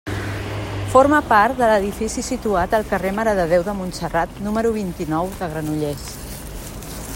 [0.93, 5.51] Forma part de l'edifici situat al carrer Mare de Déu de Montserrat, número vint-i-nou, de
[5.55, 6.11] Granollers.